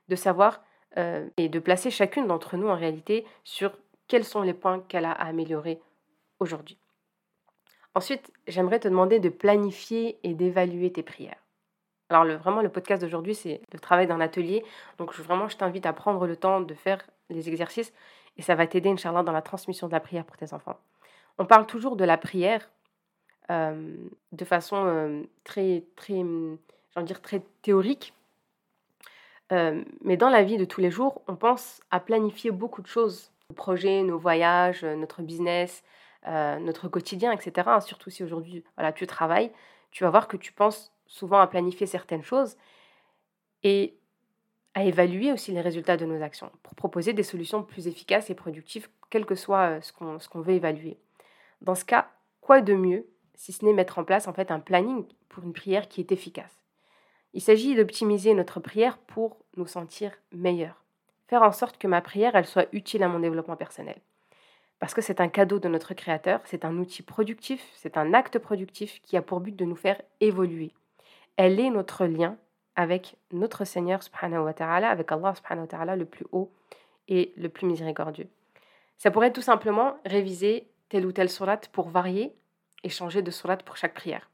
de 0.08 0.16
savoir 0.16 0.62
euh, 0.96 1.28
et 1.36 1.48
de 1.48 1.58
placer 1.58 1.90
chacune 1.90 2.26
d'entre 2.26 2.56
nous 2.56 2.68
en 2.68 2.76
réalité 2.76 3.26
sur 3.44 3.72
quels 4.08 4.24
sont 4.24 4.42
les 4.42 4.54
points 4.54 4.80
qu'elle 4.88 5.04
a 5.04 5.12
à 5.12 5.26
améliorer 5.26 5.80
aujourd'hui. 6.40 6.78
Ensuite, 7.94 8.30
j'aimerais 8.46 8.80
te 8.80 8.88
demander 8.88 9.18
de 9.20 9.28
planifier 9.28 10.18
et 10.22 10.34
d'évaluer 10.34 10.92
tes 10.92 11.02
prières. 11.02 11.45
Alors 12.08 12.24
vraiment, 12.38 12.62
le 12.62 12.68
podcast 12.68 13.02
d'aujourd'hui, 13.02 13.34
c'est 13.34 13.60
le 13.72 13.78
travail 13.78 14.06
d'un 14.06 14.20
atelier. 14.20 14.64
Donc 14.98 15.14
vraiment, 15.14 15.48
je 15.48 15.56
t'invite 15.56 15.86
à 15.86 15.92
prendre 15.92 16.26
le 16.26 16.36
temps 16.36 16.60
de 16.60 16.74
faire 16.74 17.04
les 17.30 17.48
exercices 17.48 17.92
et 18.36 18.42
ça 18.42 18.54
va 18.54 18.66
t'aider, 18.66 18.90
Inch'Allah, 18.90 19.22
dans 19.22 19.32
la 19.32 19.42
transmission 19.42 19.86
de 19.86 19.92
la 19.92 20.00
prière 20.00 20.24
pour 20.24 20.36
tes 20.36 20.52
enfants. 20.52 20.78
On 21.38 21.46
parle 21.46 21.66
toujours 21.66 21.96
de 21.96 22.04
la 22.04 22.16
prière 22.16 22.68
euh, 23.50 23.94
de 24.32 24.44
façon 24.44 24.84
euh, 24.86 25.22
très, 25.44 25.84
très, 25.96 26.22
dire, 27.02 27.22
très 27.22 27.42
théorique. 27.62 28.14
Euh, 29.52 29.84
mais 30.02 30.16
dans 30.16 30.30
la 30.30 30.42
vie 30.42 30.56
de 30.56 30.64
tous 30.64 30.80
les 30.80 30.90
jours, 30.90 31.22
on 31.28 31.36
pense 31.36 31.80
à 31.90 32.00
planifier 32.00 32.50
beaucoup 32.50 32.82
de 32.82 32.86
choses. 32.86 33.30
Nos 33.50 33.54
projets, 33.54 34.02
nos 34.02 34.18
voyages, 34.18 34.84
notre 34.84 35.22
business, 35.22 35.84
notre 36.26 36.88
quotidien, 36.88 37.30
etc. 37.30 37.78
Surtout 37.80 38.10
si 38.10 38.24
aujourd'hui 38.24 38.64
voilà, 38.76 38.92
tu 38.92 39.06
travailles, 39.06 39.52
tu 39.92 40.02
vas 40.02 40.10
voir 40.10 40.26
que 40.26 40.36
tu 40.36 40.52
penses 40.52 40.92
souvent 41.06 41.38
à 41.38 41.46
planifier 41.46 41.86
certaines 41.86 42.22
choses 42.22 42.56
et 43.62 43.96
à 44.74 44.84
évaluer 44.84 45.32
aussi 45.32 45.52
les 45.52 45.60
résultats 45.60 45.96
de 45.96 46.04
nos 46.04 46.22
actions 46.22 46.50
pour 46.62 46.74
proposer 46.74 47.12
des 47.14 47.22
solutions 47.22 47.62
plus 47.62 47.88
efficaces 47.88 48.28
et 48.28 48.34
productives, 48.34 48.88
quel 49.08 49.24
que 49.24 49.34
soit 49.34 49.80
ce 49.80 49.92
qu'on, 49.92 50.18
ce 50.18 50.28
qu'on 50.28 50.42
veut 50.42 50.52
évaluer. 50.52 50.98
Dans 51.62 51.74
ce 51.74 51.84
cas, 51.84 52.10
quoi 52.40 52.60
de 52.60 52.74
mieux 52.74 53.06
si 53.34 53.52
ce 53.52 53.64
n'est 53.64 53.72
mettre 53.72 53.98
en 53.98 54.04
place 54.04 54.28
en 54.28 54.32
fait 54.32 54.50
un 54.50 54.60
planning 54.60 55.06
pour 55.28 55.44
une 55.44 55.52
prière 55.52 55.88
qui 55.88 56.00
est 56.00 56.12
efficace? 56.12 56.62
Il 57.32 57.40
s'agit 57.40 57.74
d'optimiser 57.74 58.34
notre 58.34 58.60
prière 58.60 58.98
pour 58.98 59.38
nous 59.56 59.66
sentir 59.66 60.12
meilleurs, 60.32 60.84
faire 61.28 61.42
en 61.42 61.52
sorte 61.52 61.78
que 61.78 61.88
ma 61.88 62.00
prière 62.02 62.36
elle 62.36 62.46
soit 62.46 62.68
utile 62.72 63.02
à 63.02 63.08
mon 63.08 63.20
développement 63.20 63.56
personnel. 63.56 64.00
Parce 64.78 64.92
que 64.92 65.00
c'est 65.00 65.20
un 65.22 65.28
cadeau 65.28 65.58
de 65.58 65.68
notre 65.68 65.94
Créateur, 65.94 66.40
c'est 66.44 66.64
un 66.64 66.76
outil 66.76 67.02
productif, 67.02 67.66
c'est 67.76 67.96
un 67.96 68.12
acte 68.12 68.38
productif 68.38 69.00
qui 69.02 69.16
a 69.16 69.22
pour 69.22 69.40
but 69.40 69.56
de 69.56 69.64
nous 69.64 69.76
faire 69.76 70.00
évoluer, 70.20 70.72
elle 71.36 71.60
est 71.60 71.70
notre 71.70 72.06
lien 72.06 72.36
avec 72.76 73.16
notre 73.32 73.64
Seigneur 73.64 74.02
subhanahu 74.02 74.48
avec 74.48 75.12
Allah 75.12 75.34
subhanahu 75.34 75.98
le 75.98 76.04
plus 76.04 76.26
haut 76.32 76.52
et 77.08 77.32
le 77.36 77.48
plus 77.48 77.66
miséricordieux. 77.66 78.28
Ça 78.98 79.10
pourrait 79.10 79.32
tout 79.32 79.42
simplement 79.42 79.96
réviser 80.04 80.68
telle 80.88 81.06
ou 81.06 81.12
telle 81.12 81.30
sourate 81.30 81.68
pour 81.68 81.88
varier 81.88 82.34
et 82.84 82.88
changer 82.88 83.22
de 83.22 83.30
sourate 83.30 83.62
pour 83.62 83.76
chaque 83.76 83.94
prière. 83.94 84.30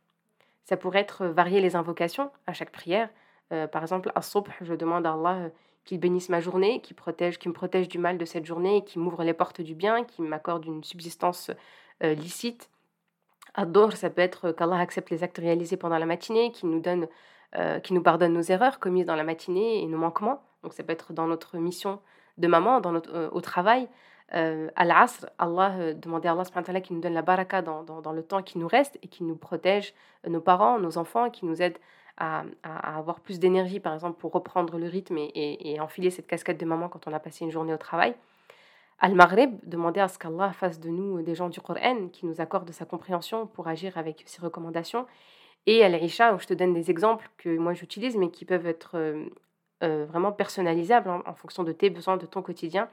Ça 0.65 0.77
pourrait 0.77 1.01
être 1.01 1.27
varier 1.27 1.61
les 1.61 1.77
invocations 1.77 2.31
à 2.47 2.53
chaque 2.53 2.71
prière. 2.71 3.09
Euh, 3.53 3.67
par 3.67 3.83
exemple, 3.83 4.13
à 4.15 4.23
Subh, 4.23 4.49
je 4.61 4.75
demande 4.75 5.07
à 5.07 5.13
Allah 5.13 5.37
euh, 5.39 5.49
qu'il 5.85 5.99
bénisse 5.99 6.29
ma 6.29 6.41
journée, 6.41 6.81
qu'il 6.81 6.95
protège, 6.95 7.39
qu'il 7.39 7.51
me 7.51 7.55
protège 7.55 7.89
du 7.89 7.99
mal 7.99 8.19
de 8.19 8.25
cette 8.25 8.47
journée, 8.47 8.85
qu'il 8.85 9.03
m'ouvre 9.03 9.25
les 9.25 9.35
portes 9.35 9.61
du 9.61 9.75
bien, 9.75 10.05
qu'il 10.05 10.25
m'accorde 10.25 10.65
une 10.65 10.85
subsistance 10.85 11.51
euh, 12.05 12.15
licite, 12.15 12.71
Adore, 13.55 13.93
ça 13.93 14.11
peut 14.11 14.23
être 14.23 14.53
qu'Allah 14.53 14.79
accepte 14.79 15.11
les 15.11 15.23
actes 15.23 15.39
réalisés 15.39 15.77
pendant 15.77 15.99
la 15.99 16.07
matinée, 16.07 16.53
qu'il 16.53 16.71
nous 16.71 16.81
donne, 16.81 17.07
euh, 17.57 17.81
nous 17.91 18.03
pardonne 18.03 18.33
nos 18.33 18.43
erreurs 18.43 18.79
commises 18.79 19.07
dans 19.07 19.17
la 19.17 19.25
matinée 19.25 19.83
et 19.83 19.87
nos 19.87 19.99
manquements. 19.99 20.43
Donc 20.63 20.73
ça 20.73 20.83
peut 20.83 20.93
être 20.93 21.13
dans 21.13 21.27
notre 21.27 21.59
mission 21.59 22.01
de 22.39 22.47
maman, 22.47 22.81
dans 22.81 22.93
notre, 22.93 23.15
euh, 23.15 23.29
au 23.33 23.41
travail. 23.41 23.89
Euh, 24.35 24.71
à 24.77 24.85
Allah, 25.39 25.73
euh, 25.79 25.93
demander 25.93 26.29
à 26.29 26.33
Allah 26.33 26.81
qu'il 26.81 26.97
nous 26.97 27.03
donne 27.03 27.13
la 27.13 27.21
baraka 27.21 27.61
dans, 27.61 27.83
dans, 27.83 28.13
le 28.13 28.23
temps 28.23 28.43
qui 28.43 28.59
nous 28.59 28.69
reste 28.69 28.99
et 29.03 29.09
qui 29.09 29.25
nous 29.25 29.37
protège 29.37 29.93
nos 30.27 30.41
parents, 30.41 30.79
nos 30.79 30.97
enfants, 30.97 31.29
qui 31.29 31.45
nous 31.45 31.61
aide 31.61 31.77
à, 32.17 32.45
à, 32.63 32.97
avoir 32.97 33.21
plus 33.21 33.39
d'énergie, 33.39 33.79
par 33.79 33.93
exemple, 33.93 34.19
pour 34.19 34.33
reprendre 34.33 34.79
le 34.79 34.87
rythme 34.87 35.19
et, 35.19 35.31
et, 35.35 35.75
et 35.75 35.81
enfiler 35.81 36.09
cette 36.09 36.27
casquette 36.27 36.59
de 36.59 36.65
maman 36.65 36.89
quand 36.89 37.07
on 37.07 37.13
a 37.13 37.19
passé 37.19 37.45
une 37.45 37.51
journée 37.51 37.75
au 37.75 37.79
travail. 37.79 38.15
Al-Maghrib, 39.03 39.59
demander 39.65 39.99
à 39.99 40.07
ce 40.07 40.17
qu'Allah 40.17 40.53
fasse 40.53 40.79
de 40.79 40.89
nous 40.89 41.23
des 41.23 41.35
gens 41.35 41.49
du 41.49 41.61
Coran, 41.61 42.09
qui 42.13 42.25
nous 42.25 42.41
accorde 42.41 42.71
sa 42.71 42.85
compréhension 42.85 43.49
pour 43.49 43.67
agir 43.67 43.99
avec 43.99 44.23
ses 44.27 44.41
recommandations. 44.41 45.09
Et 45.67 45.83
Al-Isha, 45.83 46.33
où 46.35 46.39
je 46.39 46.47
te 46.47 46.55
donne 46.55 46.73
des 46.73 46.89
exemples 46.89 47.29
que 47.37 47.59
moi 47.59 47.75
j'utilise, 47.75 48.17
mais 48.17 48.31
qui 48.31 48.45
peuvent 48.45 48.67
être 48.67 48.93
euh, 48.95 49.27
euh, 49.83 50.07
vraiment 50.07 50.31
personnalisables 50.31 51.11
en, 51.11 51.35
fonction 51.35 51.65
de 51.65 51.73
tes 51.73 51.91
besoins, 51.91 52.17
de 52.17 52.27
ton 52.27 52.43
quotidien. 52.43 52.89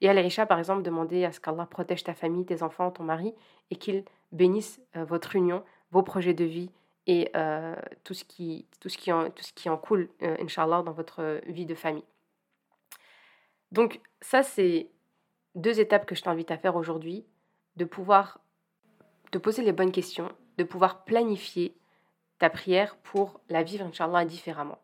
Et 0.00 0.08
Al-Isha, 0.08 0.46
par 0.46 0.58
exemple, 0.58 0.82
demander 0.82 1.26
à 1.26 1.32
ce 1.32 1.40
qu'Allah 1.40 1.66
protège 1.66 2.04
ta 2.04 2.14
famille, 2.14 2.46
tes 2.46 2.62
enfants, 2.62 2.90
ton 2.90 3.04
mari, 3.04 3.34
et 3.70 3.76
qu'il 3.76 4.04
bénisse 4.32 4.80
euh, 4.96 5.04
votre 5.04 5.36
union, 5.36 5.62
vos 5.90 6.02
projets 6.02 6.34
de 6.34 6.44
vie 6.44 6.70
et 7.06 7.32
tout, 8.04 8.14
ce 8.14 8.24
qui, 8.24 8.66
tout, 8.78 8.88
ce 8.88 8.96
qui 8.96 9.10
en, 9.10 9.30
tout 9.30 9.42
ce 9.42 9.52
qui 9.52 9.68
en 9.68 9.76
coule, 9.76 10.08
Inch'Allah, 10.20 10.82
dans 10.82 10.92
votre 10.92 11.40
vie 11.48 11.66
de 11.66 11.74
famille. 11.74 12.04
Donc 13.72 14.00
ça, 14.20 14.44
c'est 14.44 14.88
deux 15.54 15.80
étapes 15.80 16.06
que 16.06 16.14
je 16.14 16.22
t'invite 16.22 16.50
à 16.50 16.58
faire 16.58 16.76
aujourd'hui, 16.76 17.24
de 17.76 17.84
pouvoir 17.84 18.40
te 19.30 19.38
poser 19.38 19.62
les 19.62 19.72
bonnes 19.72 19.92
questions, 19.92 20.30
de 20.58 20.64
pouvoir 20.64 21.04
planifier 21.04 21.74
ta 22.38 22.50
prière 22.50 22.96
pour 22.96 23.40
la 23.48 23.62
vivre, 23.62 23.84
Inch'Allah, 23.86 24.24
différemment. 24.24 24.78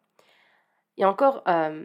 Et 0.98 1.04
encore, 1.04 1.42
euh, 1.48 1.84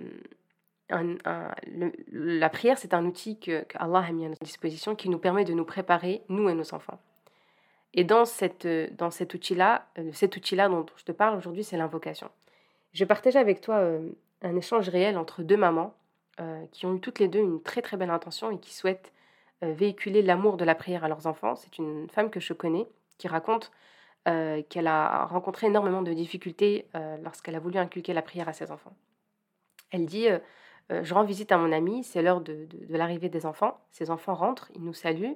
la 2.12 2.50
prière, 2.50 2.78
c'est 2.78 2.94
un 2.94 3.06
outil 3.06 3.40
que, 3.40 3.66
Allah 3.76 4.04
a 4.08 4.12
mis 4.12 4.26
à 4.26 4.30
notre 4.30 4.44
disposition 4.44 4.96
qui 4.96 5.10
nous 5.10 5.20
permet 5.20 5.46
de 5.46 5.54
nous 5.54 5.66
préparer, 5.66 6.24
nous 6.30 6.50
et 6.50 6.54
nos 6.54 6.74
enfants. 6.74 7.00
Et 7.94 8.04
dans, 8.04 8.26
cette, 8.26 8.68
dans 8.96 9.12
cet 9.12 9.34
outil-là, 9.34 9.88
euh, 9.98 10.12
cet 10.14 10.36
outil-là 10.38 10.70
dont 10.70 10.86
je 10.96 11.04
te 11.04 11.12
parle 11.12 11.38
aujourd'hui, 11.38 11.64
c'est 11.64 11.78
l'invocation. 11.78 12.30
Je 12.94 13.04
vais 13.04 13.08
partager 13.08 13.40
avec 13.40 13.62
toi 13.62 13.76
euh, 13.76 14.10
un 14.42 14.56
échange 14.56 14.90
réel 14.90 15.18
entre 15.18 15.44
deux 15.44 15.58
mamans 15.58 15.94
euh, 16.42 16.66
qui 16.72 16.88
ont 16.88 16.96
eu 16.96 17.00
toutes 17.00 17.20
les 17.20 17.28
deux 17.28 17.40
une 17.40 17.62
très 17.62 17.82
très 17.84 17.98
belle 17.98 18.10
intention 18.10 18.50
et 18.50 18.58
qui 18.58 18.74
souhaitent 18.74 19.14
euh, 19.64 19.74
véhiculer 19.74 20.24
l'amour 20.24 20.58
de 20.58 20.66
la 20.66 20.74
prière 20.74 21.04
à 21.04 21.08
leurs 21.08 21.28
enfants. 21.28 21.56
C'est 21.56 21.78
une 21.78 22.10
femme 22.10 22.32
que 22.32 22.40
je 22.40 22.54
connais 22.54 22.88
qui 23.18 23.28
raconte 23.28 23.72
qu'elle 24.24 24.86
a 24.86 25.26
rencontré 25.26 25.66
énormément 25.66 26.04
de 26.04 26.14
difficultés 26.14 26.86
lorsqu'elle 27.24 27.56
a 27.56 27.60
voulu 27.60 27.80
inculquer 27.80 28.14
la 28.14 28.22
prière 28.22 28.48
à 28.48 28.54
ses 28.54 28.70
enfants. 28.70 28.94
Elle 29.90 30.06
dit 30.06 30.28
Je 30.92 31.14
rends 31.16 31.24
visite 31.24 31.52
à 31.52 31.58
mon 31.58 31.72
ami, 31.72 32.04
c'est 32.04 32.22
l'heure 32.22 32.40
de, 32.40 32.68
l'arrivée 32.90 33.30
des 33.30 33.48
enfants. 33.48 33.80
Ses 33.90 34.12
enfants 34.12 34.36
rentrent, 34.36 34.72
ils 34.76 34.84
nous 34.84 34.94
saluent. 34.94 35.36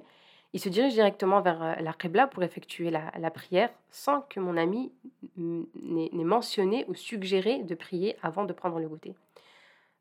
Ils 0.52 0.60
se 0.60 0.68
dirigent 0.68 0.94
directement 0.94 1.40
vers 1.40 1.82
la 1.82 1.92
Qibla 1.94 2.28
pour 2.28 2.44
effectuer 2.44 2.90
la, 2.90 3.30
prière 3.32 3.70
sans 3.90 4.20
que 4.20 4.38
mon 4.38 4.56
ami 4.56 4.92
n'ait 5.36 6.24
mentionné 6.24 6.84
ou 6.86 6.94
suggéré 6.94 7.64
de 7.64 7.74
prier 7.74 8.16
avant 8.22 8.44
de 8.44 8.52
prendre 8.52 8.78
le 8.78 8.88
goûter. 8.88 9.16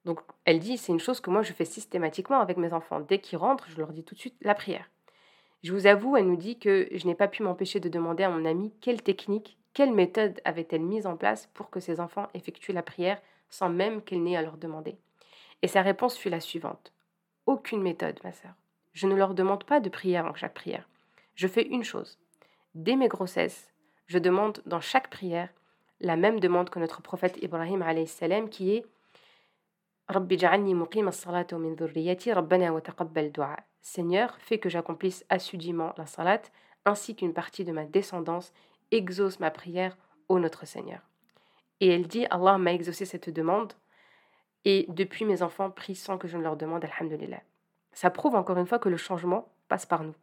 Donc 0.05 0.19
elle 0.45 0.59
dit 0.59 0.77
c'est 0.77 0.91
une 0.91 0.99
chose 0.99 1.19
que 1.19 1.29
moi 1.29 1.41
je 1.41 1.53
fais 1.53 1.65
systématiquement 1.65 2.39
avec 2.39 2.57
mes 2.57 2.73
enfants. 2.73 2.99
Dès 2.99 3.19
qu'ils 3.19 3.37
rentrent, 3.37 3.69
je 3.69 3.77
leur 3.77 3.91
dis 3.91 4.03
tout 4.03 4.15
de 4.15 4.19
suite 4.19 4.37
la 4.41 4.55
prière. 4.55 4.89
Je 5.63 5.73
vous 5.73 5.87
avoue, 5.87 6.15
elle 6.15 6.27
nous 6.27 6.35
dit 6.35 6.59
que 6.59 6.87
je 6.91 7.07
n'ai 7.07 7.15
pas 7.15 7.27
pu 7.27 7.41
m'empêcher 7.41 7.79
de 7.79 7.89
demander 7.89 8.23
à 8.23 8.29
mon 8.29 8.45
ami 8.45 8.71
quelle 8.81 9.01
technique, 9.01 9.57
quelle 9.73 9.93
méthode 9.93 10.39
avait-elle 10.45 10.83
mise 10.83 11.07
en 11.07 11.17
place 11.17 11.49
pour 11.53 11.71
que 11.71 11.79
ses 11.79 11.99
enfants 11.99 12.27
effectuent 12.35 12.71
la 12.71 12.83
prière 12.83 13.19
sans 13.49 13.69
même 13.69 14.01
qu'elle 14.01 14.23
n'ait 14.23 14.37
à 14.37 14.41
leur 14.41 14.57
demander. 14.57 14.95
Et 15.61 15.67
sa 15.67 15.81
réponse 15.81 16.17
fut 16.17 16.29
la 16.29 16.39
suivante. 16.39 16.93
Aucune 17.47 17.81
méthode, 17.81 18.19
ma 18.23 18.31
sœur. 18.31 18.53
Je 18.93 19.07
ne 19.07 19.15
leur 19.15 19.33
demande 19.33 19.63
pas 19.63 19.79
de 19.79 19.89
prier 19.89 20.17
avant 20.17 20.35
chaque 20.35 20.53
prière. 20.53 20.87
Je 21.35 21.47
fais 21.47 21.63
une 21.63 21.83
chose. 21.83 22.19
Dès 22.75 22.95
mes 22.95 23.07
grossesses, 23.07 23.73
je 24.07 24.19
demande 24.19 24.61
dans 24.65 24.81
chaque 24.81 25.09
prière 25.09 25.49
la 25.99 26.15
même 26.15 26.39
demande 26.39 26.69
que 26.69 26.79
notre 26.79 27.01
prophète 27.01 27.37
Ibrahim 27.41 27.83
salam 28.05 28.49
qui 28.49 28.75
est 28.75 28.85
Seigneur, 33.81 34.37
fais 34.39 34.59
que 34.59 34.69
j'accomplisse 34.69 35.25
assidûment 35.29 35.93
la 35.97 36.05
salat 36.05 36.41
ainsi 36.85 37.15
qu'une 37.15 37.33
partie 37.33 37.65
de 37.65 37.71
ma 37.71 37.85
descendance 37.85 38.53
exauce 38.91 39.39
ma 39.39 39.49
prière, 39.49 39.97
ô 40.29 40.39
notre 40.39 40.65
Seigneur. 40.67 41.01
Et 41.79 41.87
elle 41.89 42.07
dit 42.07 42.25
Allah 42.29 42.57
m'a 42.57 42.73
exaucé 42.73 43.05
cette 43.05 43.29
demande 43.29 43.73
et 44.63 44.85
depuis 44.89 45.25
mes 45.25 45.41
enfants 45.41 45.71
prient 45.71 45.95
sans 45.95 46.17
que 46.17 46.27
je 46.27 46.37
ne 46.37 46.43
leur 46.43 46.55
demande, 46.55 46.85
Alhamdulillah. 46.85 47.41
Ça 47.91 48.09
prouve 48.09 48.35
encore 48.35 48.57
une 48.57 48.67
fois 48.67 48.79
que 48.79 48.89
le 48.89 48.97
changement 48.97 49.51
passe 49.67 49.85
par 49.85 50.03
nous 50.03 50.15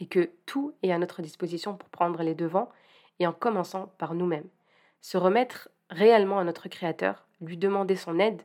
et 0.00 0.06
que 0.06 0.30
tout 0.46 0.74
est 0.82 0.92
à 0.92 0.98
notre 0.98 1.22
disposition 1.22 1.76
pour 1.76 1.88
prendre 1.88 2.22
les 2.22 2.34
devants 2.34 2.70
et 3.18 3.26
en 3.26 3.32
commençant 3.32 3.88
par 3.98 4.14
nous-mêmes. 4.14 4.48
Se 5.00 5.16
remettre 5.16 5.68
réellement 5.90 6.38
à 6.38 6.44
notre 6.44 6.68
Créateur, 6.68 7.26
lui 7.40 7.56
demander 7.56 7.96
son 7.96 8.18
aide, 8.18 8.42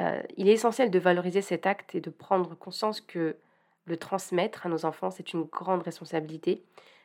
euh, 0.00 0.22
il 0.36 0.48
est 0.48 0.52
essentiel 0.52 0.90
de 0.90 0.98
valoriser 0.98 1.42
cet 1.42 1.66
acte 1.66 1.94
et 1.94 2.00
de 2.00 2.10
prendre 2.10 2.54
conscience 2.56 3.00
que 3.00 3.36
le 3.84 3.96
transmettre 3.96 4.66
à 4.66 4.68
nos 4.68 4.84
enfants, 4.84 5.10
c'est 5.10 5.32
une 5.32 5.44
grande 5.44 5.82
responsabilité 5.82 6.62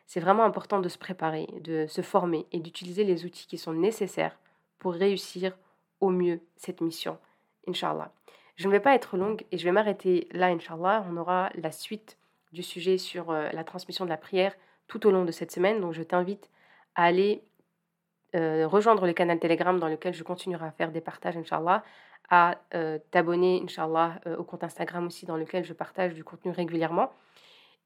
c'est 0.08 0.20
vraiment 0.20 0.44
important 0.44 0.80
de 0.80 0.90
se 0.90 0.98
préparer, 0.98 1.48
de 1.62 1.88
se 1.88 2.02
former 2.02 2.46
et 2.52 2.60
d'utiliser 2.60 3.04
les 3.04 3.26
outils 3.26 3.48
qui 3.48 3.58
sont 3.58 3.74
nécessaires 3.74 4.38
pour 4.80 4.94
réussir 4.94 5.58
au 6.02 6.10
mieux 6.10 6.42
cette 6.58 6.82
mission, 6.82 7.18
Inch'Allah. 7.68 8.12
Je 8.56 8.68
ne 8.68 8.72
vais 8.72 8.80
pas 8.80 8.94
être 8.94 9.18
longue 9.18 9.46
et 9.52 9.58
je 9.58 9.64
vais 9.64 9.72
m'arrêter 9.72 10.28
là, 10.32 10.48
Inch'Allah. 10.48 11.06
On 11.10 11.18
aura 11.18 11.50
la 11.56 11.72
suite 11.72 12.18
du 12.52 12.62
sujet 12.62 12.98
sur 12.98 13.32
euh, 13.32 13.50
la 13.54 13.64
transmission 13.64 14.06
de 14.06 14.10
la 14.10 14.18
prière 14.18 14.54
tout 14.88 15.08
au 15.08 15.12
long 15.12 15.26
de 15.26 15.32
cette 15.32 15.52
semaine. 15.52 15.82
Donc 15.82 15.94
je 15.94 16.04
t'invite 16.04 16.52
à 16.96 17.06
aller 17.06 17.42
euh, 18.36 18.68
rejoindre 18.68 19.06
le 19.06 19.14
canal 19.14 19.40
Telegram 19.40 19.80
dans 19.80 19.88
lequel 19.88 20.14
je 20.14 20.24
continuerai 20.24 20.66
à 20.66 20.72
faire 20.72 20.92
des 20.92 21.02
partages, 21.02 21.38
Inch'Allah, 21.38 21.84
à 22.30 22.58
euh, 22.74 23.00
t'abonner, 23.12 23.62
Inch'Allah, 23.64 24.20
au 24.38 24.44
compte 24.44 24.64
Instagram 24.64 25.08
aussi 25.08 25.26
dans 25.26 25.38
lequel 25.38 25.64
je 25.64 25.74
partage 25.74 26.14
du 26.14 26.24
contenu 26.24 26.52
régulièrement. 26.52 27.12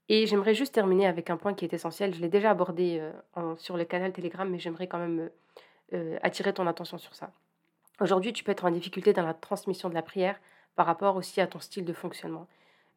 Et 0.10 0.25
j'aimerais 0.25 0.54
juste 0.54 0.74
terminer 0.74 1.06
avec 1.06 1.30
un 1.30 1.38
point 1.38 1.54
qui 1.54 1.66
est 1.66 1.74
essentiel. 1.74 2.13
Je 2.13 2.22
l'ai 2.22 2.30
déjà 2.30 2.51
abordé 2.51 3.00
euh, 3.38 3.56
sur 3.58 3.75
le 3.75 3.84
canal 3.84 4.13
Telegram, 4.13 4.50
mais 4.50 4.60
j'aimerais 4.60 4.88
quand 4.88 5.00
même 5.00 5.30
euh, 5.94 6.18
attirer 6.22 6.54
ton 6.54 6.66
attention 6.68 6.98
sur 6.98 7.13
ça. 7.13 7.32
Aujourd'hui, 8.00 8.32
tu 8.32 8.44
peux 8.44 8.51
être 8.51 8.66
en 8.66 8.72
difficulté 8.72 9.12
dans 9.12 9.25
la 9.25 9.34
transmission 9.34 9.89
de 9.89 9.94
la 9.94 10.01
prière 10.01 10.39
par 10.75 10.86
rapport 10.86 11.16
aussi 11.16 11.42
à 11.42 11.48
ton 11.48 11.60
style 11.60 11.84
de 11.84 11.94
fonctionnement. 11.94 12.48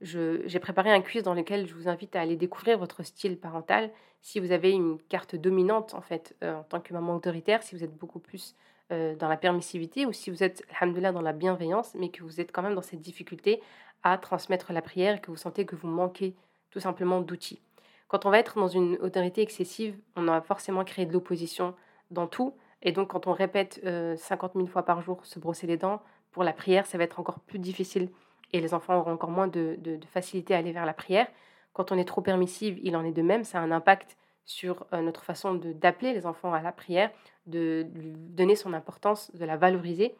J'ai 0.00 0.58
préparé 0.60 0.90
un 0.90 1.02
quiz 1.02 1.22
dans 1.22 1.34
lequel 1.34 1.66
je 1.66 1.74
vous 1.74 1.88
invite 1.88 2.16
à 2.16 2.20
aller 2.20 2.36
découvrir 2.36 2.78
votre 2.78 3.02
style 3.02 3.38
parental. 3.38 3.90
Si 4.22 4.40
vous 4.40 4.52
avez 4.52 4.70
une 4.70 4.98
carte 5.08 5.36
dominante 5.36 5.94
en 5.94 6.00
fait 6.00 6.36
euh, 6.42 6.56
en 6.56 6.62
tant 6.62 6.80
que 6.80 6.92
maman 6.92 7.14
autoritaire, 7.14 7.62
si 7.62 7.74
vous 7.74 7.84
êtes 7.84 7.96
beaucoup 7.96 8.18
plus 8.20 8.54
dans 8.90 9.28
la 9.28 9.36
permissivité 9.36 10.04
ou 10.04 10.12
si 10.12 10.30
vous 10.30 10.42
êtes, 10.42 10.66
alhamdoulilah, 10.80 11.12
dans 11.12 11.20
la 11.22 11.32
bienveillance, 11.32 11.94
mais 11.94 12.08
que 12.08 12.24
vous 12.24 12.40
êtes 12.40 12.50
quand 12.50 12.60
même 12.60 12.74
dans 12.74 12.82
cette 12.82 13.00
difficulté 13.00 13.62
à 14.02 14.18
transmettre 14.18 14.72
la 14.72 14.82
prière 14.82 15.18
et 15.18 15.20
que 15.20 15.30
vous 15.30 15.36
sentez 15.36 15.64
que 15.64 15.76
vous 15.76 15.86
manquez 15.86 16.34
tout 16.70 16.80
simplement 16.80 17.20
d'outils. 17.20 17.60
Quand 18.08 18.26
on 18.26 18.30
va 18.30 18.40
être 18.40 18.58
dans 18.58 18.68
une 18.68 18.96
autorité 19.02 19.42
excessive, 19.42 19.96
on 20.16 20.26
a 20.26 20.40
forcément 20.40 20.84
créé 20.84 21.06
de 21.06 21.12
l'opposition 21.12 21.74
dans 22.10 22.26
tout. 22.26 22.54
Et 22.82 22.90
donc, 22.92 23.10
quand 23.10 23.28
on 23.28 23.32
répète 23.32 23.74
50 23.84 23.84
euh, 23.86 24.58
000 24.58 24.66
fois 24.66 24.84
par 24.84 25.00
jour 25.00 25.24
se 25.24 25.38
brosser 25.38 25.68
les 25.68 25.76
dents, 25.76 26.02
pour 26.32 26.42
la 26.42 26.52
prière, 26.52 26.86
ça 26.86 26.98
va 26.98 27.04
être 27.04 27.20
encore 27.20 27.40
plus 27.40 27.58
difficile 27.58 28.08
et 28.52 28.60
les 28.60 28.74
enfants 28.74 28.98
auront 28.98 29.12
encore 29.12 29.30
moins 29.30 29.48
de, 29.48 29.78
facilité 30.12 30.54
à 30.54 30.58
aller 30.58 30.72
vers 30.72 30.86
la 30.86 30.94
prière. 30.94 31.26
Quand 31.72 31.92
on 31.92 31.98
est 31.98 32.04
trop 32.04 32.20
permissive, 32.20 32.78
il 32.82 32.96
en 32.96 33.04
est 33.04 33.12
de 33.12 33.22
même. 33.22 33.44
Ça 33.44 33.58
a 33.58 33.62
un 33.62 33.70
impact 33.70 34.16
sur 34.44 34.86
euh, 34.92 35.00
notre 35.00 35.22
façon 35.22 35.54
d'appeler 35.54 36.12
les 36.12 36.26
enfants 36.26 36.52
à 36.52 36.60
la 36.60 36.72
prière, 36.72 37.10
de 37.46 37.86
donner 37.92 38.56
son 38.56 38.72
importance, 38.72 39.30
de 39.34 39.44
la 39.44 39.56
valoriser. 39.56 40.16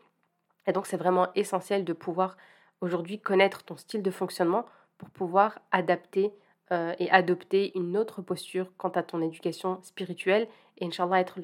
Et 0.67 0.73
donc, 0.73 0.87
c'est 0.87 0.97
vraiment 0.97 1.29
essentiel 1.35 1.85
de 1.85 1.93
pouvoir 1.93 2.37
aujourd'hui 2.81 3.19
connaître 3.19 3.65
ton 3.65 3.77
style 3.77 4.03
de 4.03 4.11
fonctionnement 4.11 4.65
pour 4.99 5.11
pouvoir 5.11 5.59
adapter 5.73 6.33
euh, 6.73 6.95
et 7.01 7.11
adopter 7.11 7.77
une 7.77 7.97
autre 7.97 8.23
posture 8.23 8.71
quant 8.77 8.91
à 8.91 9.03
ton 9.03 9.21
éducation 9.21 9.83
spirituelle 9.83 10.47
et 10.79 10.87
Inch'Allah 10.87 11.21
être, 11.21 11.41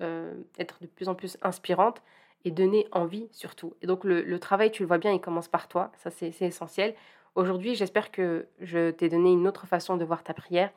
euh, 0.00 0.34
être 0.58 0.78
de 0.80 0.86
plus 0.86 1.08
en 1.08 1.14
plus 1.14 1.38
inspirante 1.42 2.02
et 2.44 2.50
donner 2.50 2.86
envie 2.92 3.28
surtout. 3.32 3.74
Et 3.82 3.86
donc 3.86 4.04
le, 4.04 4.38
travail, 4.38 4.70
tu 4.70 4.82
le 4.82 4.86
vois 4.86 4.98
bien, 4.98 5.12
il 5.12 5.20
commence 5.20 5.48
par 5.48 5.68
toi, 5.68 5.90
ça 5.96 6.10
c'est 6.10 6.32
essentiel. 6.40 6.94
Aujourd'hui, 7.34 7.74
j'espère 7.74 8.10
que 8.10 8.46
je 8.60 8.90
t'ai 8.90 9.08
donné 9.08 9.32
une 9.32 9.46
autre 9.46 9.66
façon 9.66 9.96
de 9.96 10.04
voir 10.04 10.24
ta 10.24 10.34
prière, 10.34 10.70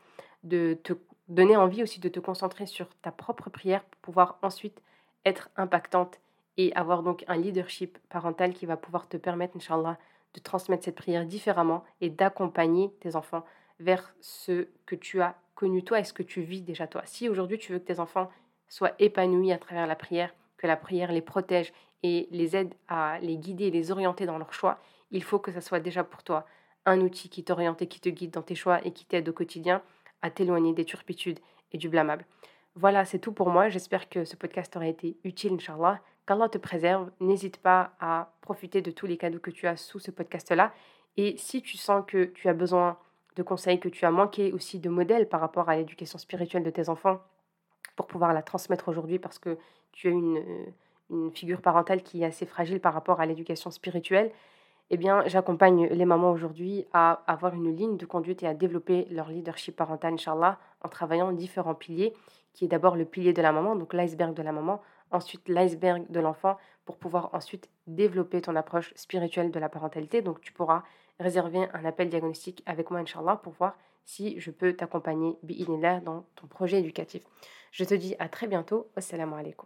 de 0.43 0.77
te 0.83 0.93
donner 1.29 1.57
envie 1.57 1.81
aussi 1.83 1.99
de 1.99 2.09
te 2.09 2.19
concentrer 2.19 2.65
sur 2.65 2.87
ta 3.01 3.11
propre 3.11 3.49
prière 3.49 3.83
pour 3.83 4.01
pouvoir 4.01 4.37
ensuite 4.41 4.81
être 5.25 5.49
impactante 5.55 6.19
et 6.57 6.73
avoir 6.75 7.01
donc 7.01 7.23
un 7.27 7.37
leadership 7.37 7.97
parental 8.09 8.53
qui 8.53 8.65
va 8.65 8.77
pouvoir 8.77 9.07
te 9.07 9.17
permettre, 9.17 9.55
Inch'Allah, 9.55 9.97
de 10.33 10.39
transmettre 10.39 10.83
cette 10.83 10.95
prière 10.95 11.25
différemment 11.25 11.83
et 12.01 12.09
d'accompagner 12.09 12.91
tes 12.99 13.15
enfants 13.15 13.45
vers 13.79 14.13
ce 14.19 14.67
que 14.85 14.95
tu 14.95 15.21
as 15.21 15.35
connu 15.55 15.83
toi 15.83 15.99
et 15.99 16.03
ce 16.03 16.13
que 16.13 16.23
tu 16.23 16.41
vis 16.41 16.61
déjà 16.61 16.87
toi. 16.87 17.01
Si 17.05 17.29
aujourd'hui 17.29 17.57
tu 17.57 17.71
veux 17.71 17.79
que 17.79 17.85
tes 17.85 17.99
enfants 17.99 18.29
soient 18.67 18.93
épanouis 18.99 19.51
à 19.51 19.57
travers 19.57 19.87
la 19.87 19.95
prière, 19.95 20.33
la 20.67 20.77
prière 20.77 21.11
les 21.11 21.21
protège 21.21 21.73
et 22.03 22.27
les 22.31 22.55
aide 22.55 22.73
à 22.87 23.19
les 23.21 23.37
guider 23.37 23.65
et 23.65 23.71
les 23.71 23.91
orienter 23.91 24.25
dans 24.25 24.37
leurs 24.37 24.53
choix, 24.53 24.79
il 25.11 25.23
faut 25.23 25.39
que 25.39 25.51
ça 25.51 25.61
soit 25.61 25.79
déjà 25.79 26.03
pour 26.03 26.23
toi 26.23 26.45
un 26.85 26.99
outil 26.99 27.29
qui 27.29 27.43
t'oriente 27.43 27.81
et 27.81 27.87
qui 27.87 27.99
te 27.99 28.09
guide 28.09 28.31
dans 28.31 28.41
tes 28.41 28.55
choix 28.55 28.85
et 28.85 28.91
qui 28.91 29.05
t'aide 29.05 29.29
au 29.29 29.33
quotidien 29.33 29.81
à 30.21 30.29
t'éloigner 30.29 30.73
des 30.73 30.85
turpitudes 30.85 31.39
et 31.71 31.77
du 31.77 31.89
blâmable. 31.89 32.25
Voilà, 32.75 33.05
c'est 33.05 33.19
tout 33.19 33.31
pour 33.31 33.49
moi. 33.49 33.69
J'espère 33.69 34.09
que 34.09 34.25
ce 34.25 34.35
podcast 34.35 34.75
aura 34.75 34.87
été 34.87 35.17
utile, 35.23 35.53
Inch'Allah. 35.53 36.01
Qu'Allah 36.25 36.49
te 36.49 36.57
préserve. 36.57 37.11
N'hésite 37.19 37.57
pas 37.57 37.93
à 37.99 38.33
profiter 38.41 38.81
de 38.81 38.91
tous 38.91 39.05
les 39.05 39.17
cadeaux 39.17 39.39
que 39.39 39.51
tu 39.51 39.67
as 39.67 39.77
sous 39.77 39.99
ce 39.99 40.11
podcast-là. 40.11 40.73
Et 41.15 41.37
si 41.37 41.61
tu 41.61 41.77
sens 41.77 42.03
que 42.07 42.25
tu 42.25 42.49
as 42.49 42.53
besoin 42.53 42.97
de 43.35 43.43
conseils, 43.43 43.79
que 43.79 43.89
tu 43.89 44.05
as 44.05 44.11
manqué 44.11 44.51
aussi 44.51 44.79
de 44.79 44.89
modèles 44.89 45.29
par 45.29 45.39
rapport 45.39 45.69
à 45.69 45.75
l'éducation 45.75 46.17
spirituelle 46.17 46.63
de 46.63 46.69
tes 46.69 46.89
enfants 46.89 47.21
pour 47.95 48.07
pouvoir 48.07 48.33
la 48.33 48.41
transmettre 48.41 48.89
aujourd'hui 48.89 49.19
parce 49.19 49.39
que 49.39 49.57
tu 49.91 50.07
as 50.07 50.11
une, 50.11 50.43
une 51.09 51.31
figure 51.31 51.61
parentale 51.61 52.01
qui 52.01 52.23
est 52.23 52.25
assez 52.25 52.45
fragile 52.45 52.79
par 52.79 52.93
rapport 52.93 53.21
à 53.21 53.25
l'éducation 53.25 53.71
spirituelle, 53.71 54.31
eh 54.89 54.97
bien, 54.97 55.23
j'accompagne 55.27 55.87
les 55.87 56.05
mamans 56.05 56.31
aujourd'hui 56.31 56.85
à 56.93 57.23
avoir 57.25 57.55
une 57.55 57.75
ligne 57.75 57.97
de 57.97 58.05
conduite 58.05 58.43
et 58.43 58.47
à 58.47 58.53
développer 58.53 59.07
leur 59.09 59.29
leadership 59.29 59.75
parental, 59.75 60.13
Inch'Allah, 60.13 60.59
en 60.83 60.89
travaillant 60.89 61.31
différents 61.31 61.73
piliers, 61.73 62.13
qui 62.53 62.65
est 62.65 62.67
d'abord 62.67 62.95
le 62.95 63.05
pilier 63.05 63.33
de 63.33 63.41
la 63.41 63.51
maman, 63.51 63.75
donc 63.75 63.93
l'iceberg 63.93 64.33
de 64.33 64.43
la 64.43 64.51
maman, 64.51 64.81
ensuite 65.11 65.47
l'iceberg 65.47 66.05
de 66.09 66.19
l'enfant, 66.19 66.57
pour 66.85 66.97
pouvoir 66.97 67.29
ensuite 67.33 67.69
développer 67.87 68.41
ton 68.41 68.55
approche 68.55 68.93
spirituelle 68.95 69.51
de 69.51 69.59
la 69.59 69.69
parentalité. 69.69 70.21
Donc, 70.21 70.41
tu 70.41 70.51
pourras 70.51 70.83
réserver 71.19 71.67
un 71.73 71.85
appel 71.85 72.09
diagnostic 72.09 72.61
avec 72.65 72.91
moi, 72.91 72.99
Inch'Allah, 72.99 73.37
pour 73.37 73.53
voir 73.53 73.77
si 74.05 74.39
je 74.39 74.51
peux 74.51 74.73
t'accompagner, 74.73 75.37
bi'inillah, 75.43 76.01
dans 76.01 76.25
ton 76.35 76.47
projet 76.47 76.79
éducatif. 76.79 77.23
Je 77.73 77.83
te 77.83 77.95
dis 77.95 78.15
à 78.19 78.29
très 78.29 78.45
bientôt. 78.47 78.91
Assalamu 78.95 79.33
alaikum. 79.33 79.61